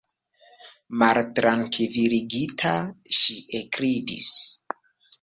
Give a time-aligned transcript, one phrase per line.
[1.01, 2.75] Maltrankviligita,
[3.21, 4.35] ŝi ekridis.